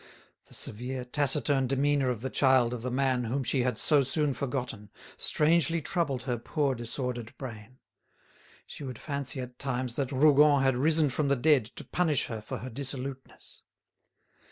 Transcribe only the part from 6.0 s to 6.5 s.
her